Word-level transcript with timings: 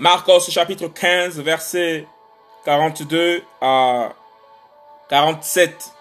Marcos 0.00 0.50
chapitre 0.50 0.88
15, 0.88 1.38
verset 1.38 2.08
42 2.64 3.44
à 3.60 4.08
47. 5.08 5.92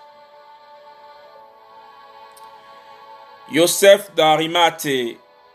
Yosef 3.52 4.12
d'Arimate 4.16 4.88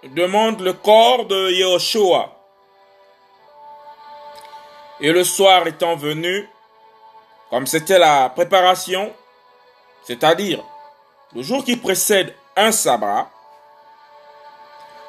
demande 0.04 0.60
le 0.60 0.72
corps 0.72 1.24
de 1.26 1.50
Yehoshua. 1.50 2.30
Et 5.00 5.10
le 5.10 5.24
soir 5.24 5.66
étant 5.66 5.96
venu, 5.96 6.48
comme 7.50 7.66
c'était 7.66 7.98
la 7.98 8.28
préparation, 8.28 9.12
c'est-à-dire 10.04 10.62
le 11.34 11.42
jour 11.42 11.64
qui 11.64 11.76
précède 11.76 12.36
un 12.54 12.70
sabbat, 12.70 13.28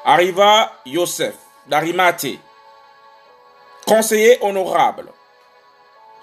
arriva 0.04 0.72
Yosef 0.84 1.36
d'Arimate, 1.68 2.26
conseiller 3.90 4.38
honorable, 4.40 5.12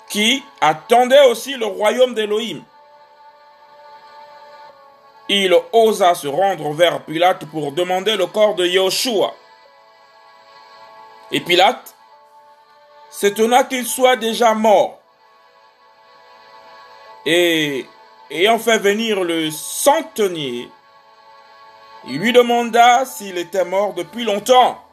qui 0.07 0.41
attendait 0.62 1.26
aussi 1.26 1.55
le 1.55 1.66
royaume 1.66 2.13
d'Élohim. 2.13 2.63
Il 5.27 5.53
osa 5.73 6.16
se 6.16 6.30
rendre 6.30 6.71
vers 6.71 7.02
Pilate 7.02 7.45
pour 7.48 7.73
demander 7.73 8.16
le 8.16 8.26
corps 8.27 8.55
de 8.55 8.66
Yahushua. 8.66 9.34
Et 11.34 11.41
Pilate 11.41 11.93
s'étonna 13.09 13.66
qu'il 13.66 13.85
soit 13.85 14.15
déjà 14.15 14.54
mort. 14.54 15.02
Et 17.26 17.85
ayant 18.31 18.59
fait 18.59 18.77
venir 18.77 19.26
le 19.26 19.52
centenier, 19.52 20.70
il 22.05 22.20
lui 22.20 22.31
demanda 22.31 23.04
s'il 23.04 23.38
était 23.38 23.65
mort 23.65 23.93
depuis 23.93 24.23
longtemps. 24.23 24.87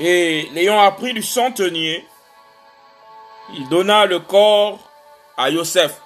Et 0.00 0.48
l'ayant 0.52 0.80
appris 0.80 1.12
du 1.12 1.22
centenier, 1.22 2.06
il 3.52 3.68
donna 3.68 4.06
le 4.06 4.18
corps 4.18 4.78
à 5.36 5.50
Yosef. 5.50 6.00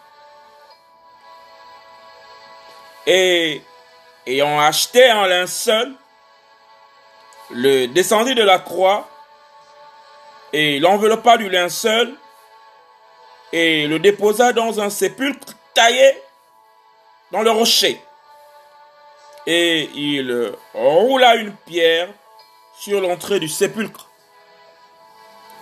Et 3.07 3.62
ayant 4.27 4.61
acheté 4.61 5.09
un 5.09 5.27
linceul, 5.27 5.95
le 7.51 7.87
descendit 7.87 8.35
de 8.35 8.43
la 8.43 8.59
croix 8.59 9.09
et 10.53 10.79
l'enveloppa 10.81 11.39
du 11.39 11.49
linceul 11.49 12.15
et 13.53 13.87
le 13.87 13.99
déposa 13.99 14.53
dans 14.53 14.81
un 14.81 14.91
sépulcre 14.91 15.55
taillé 15.73 16.23
dans 17.33 17.41
le 17.41 17.51
rocher. 17.51 18.01
Et 19.47 19.89
il 19.95 20.53
roula 20.75 21.37
une 21.37 21.55
pierre 21.55 22.09
sur 22.79 23.01
l'entrée 23.01 23.41
du 23.41 23.48
sépulcre. 23.48 24.09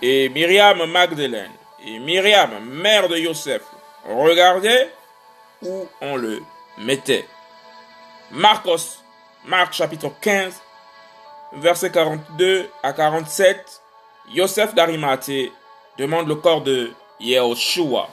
Et 0.01 0.29
Myriam 0.29 0.85
Magdalene 0.85 1.51
et 1.83 1.99
Myriam, 1.99 2.63
mère 2.63 3.09
de 3.09 3.17
Joseph, 3.17 3.63
regardaient 4.05 4.91
où 5.63 5.87
on 6.01 6.15
le 6.15 6.41
mettait. 6.77 7.25
Marcos, 8.31 9.01
Marc 9.45 9.73
chapitre 9.73 10.11
15, 10.21 10.61
verset 11.53 11.91
42 11.91 12.69
à 12.83 12.93
47, 12.93 13.81
Joseph 14.35 14.75
d'Arimathée 14.75 15.51
demande 15.97 16.27
le 16.27 16.35
corps 16.35 16.61
de 16.61 16.91
Yehoshua. 17.19 18.09